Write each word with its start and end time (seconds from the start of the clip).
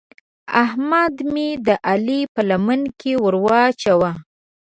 احمد 0.63 1.15
مې 1.33 1.47
د 1.67 1.69
علي 1.87 2.21
په 2.33 2.41
لمن 2.49 2.81
کې 2.99 3.13
ور 3.23 3.35
واچاوو. 3.45 4.11